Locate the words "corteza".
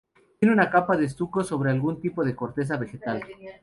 2.35-2.75